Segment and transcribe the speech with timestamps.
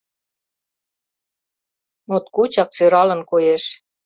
[2.07, 3.63] Моткочак сӧралын коеш.